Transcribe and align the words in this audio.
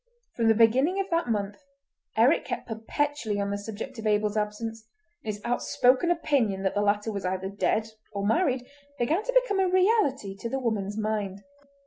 From 0.35 0.47
the 0.47 0.55
beginning 0.55 0.99
of 0.99 1.11
that 1.11 1.29
month 1.29 1.61
Eric 2.17 2.43
kept 2.43 2.67
perpetually 2.67 3.39
on 3.39 3.51
the 3.51 3.57
subject 3.59 3.99
of 3.99 4.07
Abel's 4.07 4.35
absence, 4.35 4.83
and 5.23 5.31
his 5.31 5.39
outspoken 5.45 6.09
opinion 6.09 6.63
that 6.63 6.73
the 6.73 6.81
latter 6.81 7.11
was 7.11 7.23
either 7.23 7.49
dead 7.49 7.87
or 8.11 8.25
married 8.25 8.65
began 8.97 9.21
to 9.23 9.41
become 9.43 9.59
a 9.59 9.67
reality 9.71 10.35
to 10.37 10.49
the 10.49 10.57
woman's 10.57 10.97
mind. 10.97 11.43